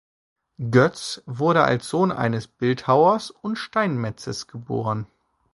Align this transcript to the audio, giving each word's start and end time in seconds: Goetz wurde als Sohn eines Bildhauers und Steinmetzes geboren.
Goetz 0.71 1.21
wurde 1.27 1.61
als 1.63 1.87
Sohn 1.87 2.11
eines 2.11 2.47
Bildhauers 2.47 3.29
und 3.29 3.55
Steinmetzes 3.57 4.47
geboren. 4.47 5.05